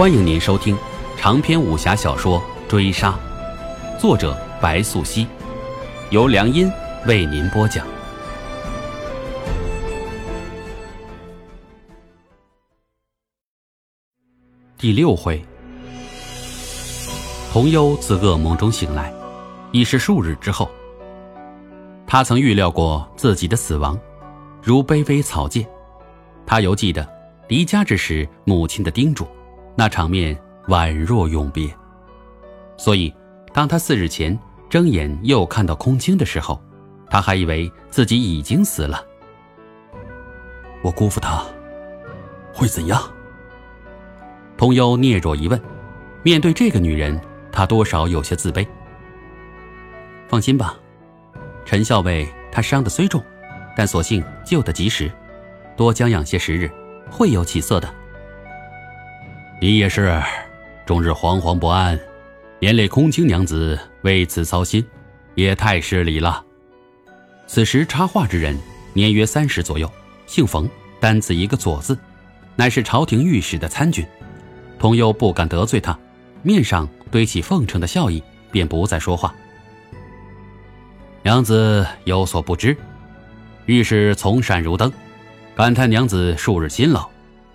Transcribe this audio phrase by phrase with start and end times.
[0.00, 0.74] 欢迎您收听
[1.18, 3.14] 长篇武侠小说《追杀》，
[4.00, 5.26] 作者白素熙，
[6.08, 6.72] 由良音
[7.06, 7.86] 为您播讲。
[14.78, 15.44] 第六回，
[17.52, 19.12] 童幽自噩梦中醒来，
[19.70, 20.70] 已是数日之后。
[22.06, 24.00] 他曾预料过自己的死亡，
[24.62, 25.68] 如卑微草芥。
[26.46, 27.06] 他犹记得
[27.48, 29.28] 离家之时母亲的叮嘱。
[29.80, 30.38] 那场面
[30.68, 31.74] 宛若永别，
[32.76, 33.10] 所以
[33.50, 34.38] 当他四日前
[34.68, 36.62] 睁眼又看到空青的时候，
[37.08, 39.02] 他还以为自己已经死了。
[40.82, 41.42] 我辜负他，
[42.52, 43.02] 会怎样？
[44.58, 45.58] 童幽嗫若一问。
[46.22, 47.18] 面对这个女人，
[47.50, 48.68] 他多少有些自卑。
[50.28, 50.78] 放心吧，
[51.64, 53.24] 陈校尉他伤得虽重，
[53.74, 55.10] 但所幸救得及时，
[55.74, 56.70] 多将养些时日，
[57.10, 57.90] 会有起色的。
[59.62, 60.18] 你也是，
[60.86, 62.00] 终日惶惶不安，
[62.60, 64.82] 连累空青娘子为此操心，
[65.34, 66.42] 也太失礼了。
[67.46, 68.58] 此时插话之人
[68.94, 69.90] 年约三十左右，
[70.24, 70.66] 姓冯，
[70.98, 71.98] 单字一个左字，
[72.56, 74.02] 乃是朝廷御史的参军。
[74.78, 75.98] 童幽不敢得罪他，
[76.42, 79.34] 面上堆起奉承的笑意，便不再说话。
[81.22, 82.74] 娘子有所不知，
[83.66, 84.90] 御史从善如登，
[85.54, 87.06] 感叹娘子数日辛劳。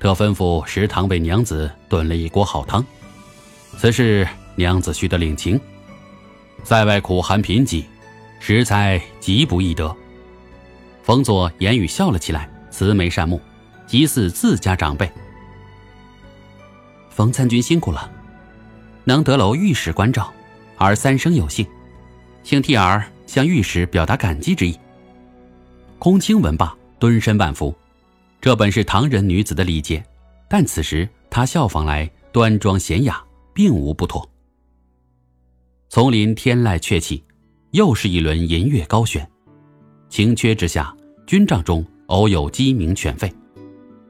[0.00, 2.84] 特吩咐食堂为娘子炖了一锅好汤，
[3.76, 5.60] 此事娘子须得领情。
[6.62, 7.84] 在外苦寒贫瘠，
[8.38, 9.94] 食材极不易得。
[11.02, 13.40] 冯佐言语笑了起来，慈眉善目，
[13.86, 15.10] 极似自家长辈。
[17.10, 18.08] 冯参军辛苦了，
[19.04, 20.32] 能得楼御史关照，
[20.76, 21.66] 儿三生有幸，
[22.44, 24.78] 请替儿向御史表达感激之意。
[25.98, 27.74] 空青闻罢，蹲身万福。
[28.48, 30.02] 这本是唐人女子的礼节，
[30.48, 34.26] 但此时她效仿来端庄娴雅，并无不妥。
[35.90, 37.22] 丛林天籁鹊起，
[37.72, 39.30] 又是一轮银月高悬。
[40.08, 40.96] 晴缺之下，
[41.26, 43.30] 军帐中偶有鸡鸣犬吠，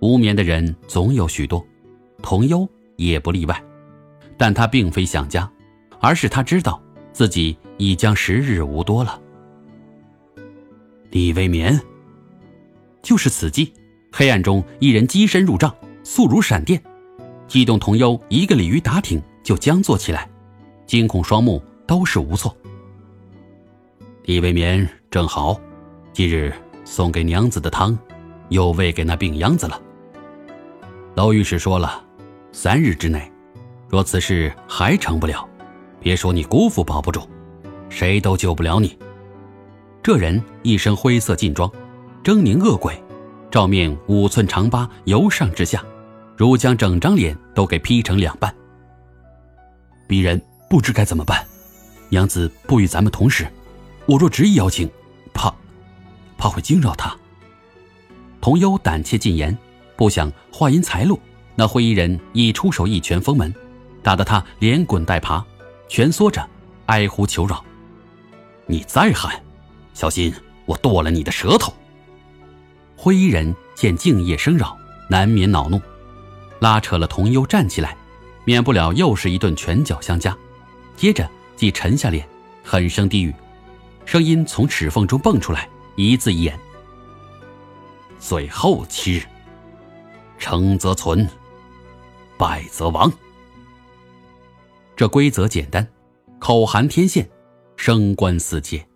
[0.00, 1.66] 无眠的人总有许多，
[2.22, 2.64] 童幽
[2.94, 3.60] 也不例外。
[4.36, 5.50] 但他并非想家，
[5.98, 6.80] 而是他知道
[7.12, 9.20] 自己已将时日无多了。
[11.10, 11.76] 李未眠，
[13.02, 13.72] 就是此计。
[14.10, 16.82] 黑暗中，一人机身入帐，速如闪电，
[17.46, 20.28] 激动同幽一个鲤鱼打挺就僵坐起来，
[20.86, 22.54] 惊恐双目都是无措。
[24.24, 25.58] 李未眠正好，
[26.12, 26.52] 今日
[26.84, 27.96] 送给娘子的汤，
[28.48, 29.80] 又喂给那病秧子了。
[31.14, 32.02] 老御史说了，
[32.52, 33.30] 三日之内，
[33.88, 35.48] 若此事还成不了，
[36.00, 37.20] 别说你姑父保不住，
[37.88, 38.98] 谁都救不了你。
[40.02, 41.70] 这人一身灰色劲装，
[42.24, 43.00] 狰狞恶鬼。
[43.50, 45.82] 照面五寸长疤由上至下，
[46.36, 48.54] 如将整张脸都给劈成两半。
[50.06, 51.44] 鄙人不知该怎么办，
[52.10, 53.46] 娘子不与咱们同时，
[54.06, 54.88] 我若执意邀请，
[55.32, 55.52] 怕，
[56.36, 57.16] 怕会惊扰他。
[58.40, 59.56] 童幽胆怯进言，
[59.96, 61.18] 不想话音才落，
[61.54, 63.52] 那灰衣人已出手一拳封门，
[64.02, 65.42] 打得他连滚带爬，
[65.88, 66.46] 蜷缩着，
[66.86, 67.64] 哀呼求饶
[68.66, 69.42] ：“你再喊，
[69.94, 70.32] 小心
[70.66, 71.72] 我剁了你的舌头！”
[73.08, 74.76] 灰衣人见静夜声扰，
[75.08, 75.80] 难免恼怒，
[76.60, 77.96] 拉扯了童幽站起来，
[78.44, 80.36] 免不了又是一顿拳脚相加。
[80.94, 81.26] 接着
[81.56, 82.28] 即沉下脸，
[82.62, 83.34] 狠声低语，
[84.04, 85.66] 声音从齿缝中蹦出来，
[85.96, 86.60] 一字一眼
[88.20, 89.22] ：“最后七日，
[90.38, 91.26] 成则存，
[92.36, 93.10] 败则亡。”
[94.94, 95.88] 这规则简单，
[96.38, 97.26] 口含天线，
[97.74, 98.86] 声关四界。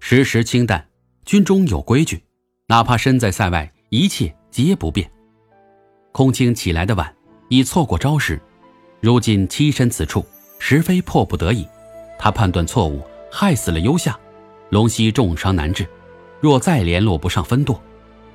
[0.00, 0.88] 时时清淡，
[1.24, 2.24] 军中有规矩。
[2.70, 5.10] 哪怕身在塞外，一切皆不变。
[6.12, 7.10] 空青起来的晚，
[7.48, 8.38] 已错过招时，
[9.00, 10.22] 如今栖身此处，
[10.58, 11.66] 实非迫不得已。
[12.18, 13.02] 他判断错误，
[13.32, 14.14] 害死了幽夏，
[14.68, 15.86] 龙溪重伤难治。
[16.40, 17.80] 若再联络不上分舵，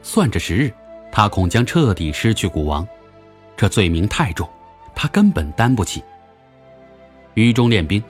[0.02, 0.74] 算着时日，
[1.12, 2.88] 他恐将彻底失去古王。
[3.56, 4.50] 这罪名太重，
[4.96, 6.04] 他根本担不起。
[7.36, 8.04] 雨中练兵，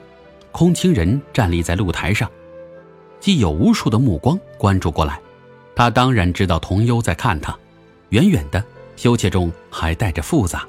[0.52, 2.30] 空青人站立在露台上，
[3.20, 5.20] 既有无数的目光关注过来。
[5.76, 7.56] 他当然知道童幽在看他，
[8.10, 8.62] 远远的，
[8.96, 10.66] 羞怯中还带着复杂。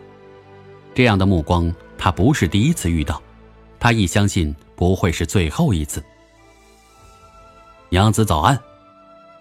[0.94, 3.22] 这样的目光，他不是第一次遇到，
[3.80, 6.04] 他亦相信不会是最后一次。
[7.90, 8.60] 娘子早安，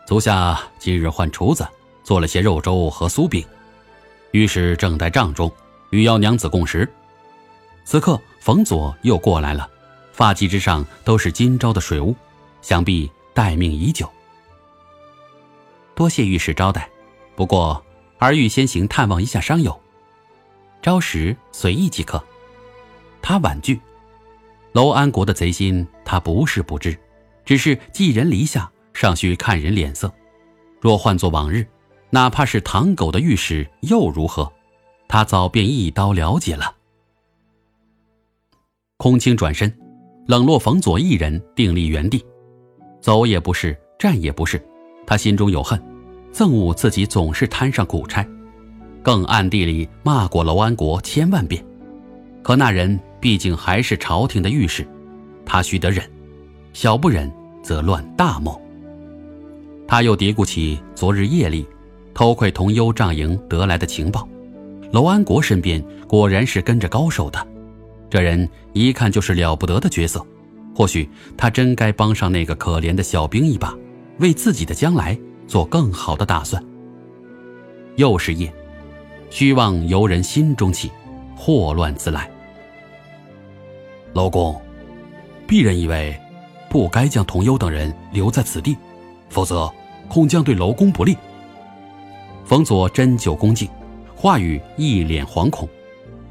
[0.07, 1.67] 足下今日换厨子
[2.03, 3.45] 做了些肉粥和酥饼，
[4.33, 5.51] 御史正在帐中，
[5.91, 6.87] 欲邀娘子共食。
[7.85, 9.69] 此刻，冯佐又过来了，
[10.13, 12.15] 发髻之上都是今朝的水雾，
[12.61, 14.11] 想必待命已久。
[15.95, 16.89] 多谢御史招待，
[17.37, 17.85] 不过
[18.19, 19.81] 儿欲先行探望一下伤友。
[20.83, 22.23] 招时随意即可。
[23.23, 23.81] 他婉拒。
[24.73, 26.99] 楼安国的贼心，他不是不知，
[27.45, 30.13] 只是寄人篱下，尚需看人脸色。
[30.81, 31.65] 若换作往日，
[32.11, 34.53] 哪怕是唐狗的御史又如何？
[35.07, 36.75] 他早便一刀了解了。
[38.97, 39.73] 空青转身，
[40.27, 42.25] 冷落冯佐一人，定立原地，
[43.01, 44.61] 走也不是，站也不是。
[45.07, 45.81] 他心中有恨，
[46.33, 48.27] 憎恶自己总是摊上苦差，
[49.03, 51.65] 更暗地里骂过楼安国千万遍。
[52.43, 54.87] 可那人毕竟还是朝廷的御史，
[55.47, 56.05] 他须得忍，
[56.73, 57.31] 小不忍
[57.63, 58.61] 则乱大谋。
[59.87, 61.67] 他又嘀咕起昨日夜里
[62.15, 64.27] 偷窥同幽帐营得来的情报，
[64.93, 67.47] 楼安国身边果然是跟着高手的，
[68.11, 70.25] 这人一看就是了不得的角色，
[70.75, 73.75] 或许他真该帮上那个可怜的小兵一把。
[74.19, 76.63] 为自己的将来做更好的打算。
[77.97, 78.53] 又是夜，
[79.31, 80.91] 虚妄由人心中起，
[81.37, 82.31] 祸乱自来。
[84.13, 84.61] 楼公，
[85.47, 86.19] 鄙人以为，
[86.69, 88.77] 不该将童优等人留在此地，
[89.29, 89.73] 否则
[90.09, 91.17] 恐将对楼公不利。
[92.45, 93.69] 冯佐斟酒恭敬，
[94.15, 95.69] 话语一脸惶恐。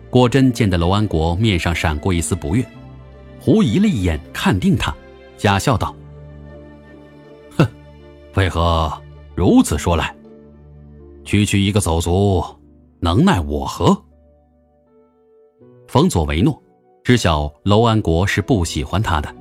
[0.09, 2.63] 果真见得楼安国面上闪过一丝不悦，
[3.39, 4.93] 狐疑了一眼，看定他，
[5.37, 5.95] 假笑道。
[8.35, 8.91] 为何
[9.35, 10.15] 如此说来？
[11.23, 12.43] 区区一个走卒，
[12.99, 13.95] 能奈我何？
[15.87, 16.59] 冯佐维诺，
[17.03, 19.33] 知晓楼安国是不喜欢他的。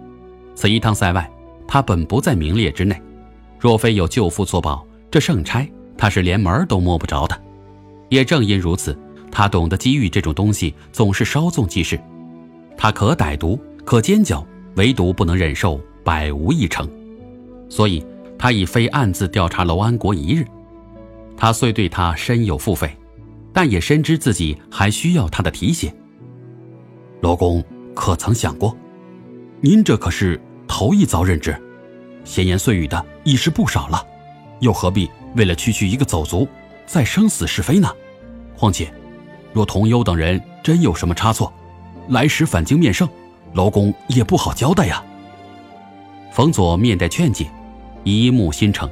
[0.54, 1.30] 此一趟塞外，
[1.66, 3.00] 他本不在名列之内。
[3.58, 5.66] 若非有舅父作保，这圣差
[5.96, 7.42] 他是连门都摸不着的。
[8.10, 8.94] 也正因如此，
[9.30, 11.98] 他懂得机遇这种东西总是稍纵即逝。
[12.76, 14.44] 他可歹毒，可奸狡，
[14.76, 16.86] 唯独不能忍受百无一成。
[17.70, 18.04] 所以。
[18.42, 20.44] 他已非暗自调查楼安国一日，
[21.36, 22.90] 他虽对他深有腹诽，
[23.52, 25.94] 但也深知自己还需要他的提携。
[27.20, 27.62] 楼公
[27.94, 28.76] 可曾想过，
[29.60, 31.56] 您这可是头一遭任职，
[32.24, 34.04] 闲言碎语的已是不少了，
[34.58, 36.48] 又何必为了区区一个走卒，
[36.84, 37.88] 再生死是非呢？
[38.58, 38.92] 况且，
[39.52, 41.52] 若童优等人真有什么差错，
[42.08, 43.08] 来时反京面圣，
[43.54, 45.00] 楼公也不好交代呀。
[46.32, 47.48] 冯佐面带劝解。
[48.04, 48.88] 一目心诚，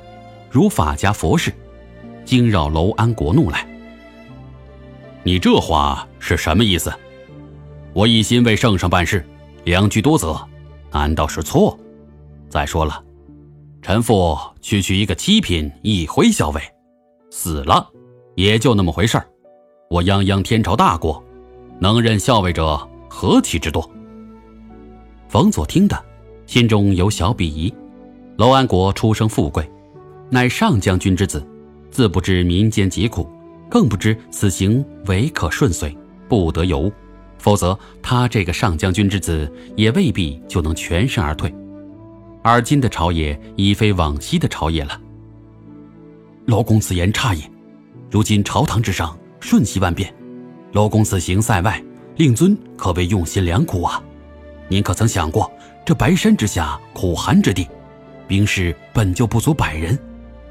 [0.51, 1.53] 如法家佛事，
[2.25, 3.67] 惊扰楼安国怒来。
[5.23, 6.93] 你这话是什么意思？
[7.93, 9.27] 我一心为圣上办事，
[9.65, 10.41] 两居多责，
[10.93, 11.79] 难道是错？
[12.49, 13.03] 再说了，
[13.83, 16.63] 臣父区区一个七品一徽校尉，
[17.31, 17.89] 死了
[18.37, 19.27] 也就那么回事儿。
[19.89, 21.23] 我泱泱天朝大国，
[21.81, 23.89] 能任校尉者何其之多。
[25.29, 26.01] 冯佐听得，
[26.47, 27.75] 心中有小鄙夷。
[28.37, 29.69] 楼安国出生富贵，
[30.31, 31.47] 乃上将军之子，
[31.91, 33.29] 自不知民间疾苦，
[33.71, 35.97] 更不知此行唯可顺遂，
[36.29, 36.93] 不得有误。
[37.39, 41.55] 否则，他这个上将军之子也未必就能全身而退。
[42.43, 44.99] 而今的朝野已非往昔的朝野了。
[46.47, 47.43] 楼公此言差也。
[48.11, 50.13] 如今朝堂之上瞬息万变，
[50.73, 51.83] 楼公此行塞外，
[52.17, 54.03] 令尊可谓用心良苦啊。
[54.69, 55.51] 您可曾想过，
[55.85, 57.67] 这白山之下苦寒之地？
[58.31, 59.99] 兵士本就不足百人，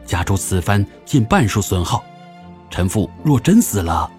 [0.05, 2.03] 加诸此番近半数损耗，
[2.69, 4.11] 臣父若真死了，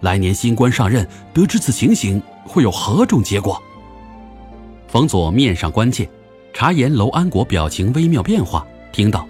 [0.00, 3.62] 来年新官上任，得知此情形，会有何种结果？
[4.88, 6.08] 冯佐面上关切，
[6.54, 9.28] 察言楼安国表情微妙变化，听到，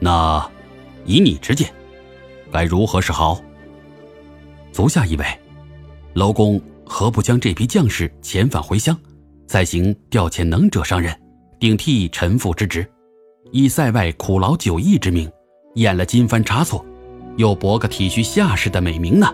[0.00, 0.44] 那
[1.04, 1.72] 以你之见，
[2.50, 3.40] 该如何是好？
[4.72, 5.24] 足下以为，
[6.14, 8.98] 楼公何不将这批将士遣返回乡，
[9.46, 11.16] 再行调遣能者上任？
[11.62, 12.84] 顶替陈父之职，
[13.52, 15.30] 以塞外苦劳久逸之名，
[15.76, 16.84] 演了金番差错，
[17.36, 19.32] 又博个体恤下士的美名呢？